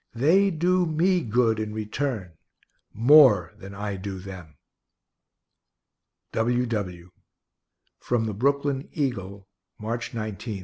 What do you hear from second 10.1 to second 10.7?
19, 1863.